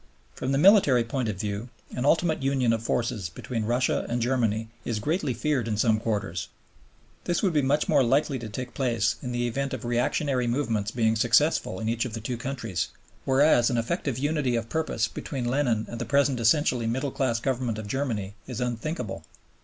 From 0.33 0.51
the 0.51 0.57
military 0.57 1.03
point 1.03 1.29
of 1.29 1.39
view 1.39 1.69
an 1.95 2.05
ultimate 2.07 2.41
union 2.41 2.73
of 2.73 2.81
forces 2.81 3.29
between 3.29 3.65
Russia 3.65 4.03
and 4.09 4.19
Germany 4.19 4.67
is 4.83 4.97
greatly 4.97 5.31
feared 5.31 5.67
in 5.67 5.77
some 5.77 5.99
quarters. 5.99 6.47
This 7.25 7.43
would 7.43 7.53
be 7.53 7.61
much 7.61 7.87
more 7.87 8.01
likely 8.01 8.39
to 8.39 8.49
take 8.49 8.73
place 8.73 9.17
in 9.21 9.31
the 9.31 9.47
event 9.47 9.75
of 9.75 9.85
reactionary 9.85 10.47
movements 10.47 10.89
being 10.89 11.15
successful 11.15 11.79
in 11.79 11.87
each 11.87 12.05
of 12.05 12.13
the 12.13 12.19
two 12.19 12.37
countries, 12.37 12.87
whereas 13.25 13.69
an 13.69 13.77
effective 13.77 14.17
unity 14.17 14.55
of 14.55 14.69
purpose 14.69 15.07
between 15.07 15.45
Lenin 15.45 15.85
and 15.87 16.01
the 16.01 16.05
present 16.05 16.39
essentially 16.39 16.87
middle 16.87 17.11
class 17.11 17.39
Government 17.39 17.77
of 17.77 17.85
Germany 17.85 18.33
is 18.47 18.59
unthinkable. 18.59 19.23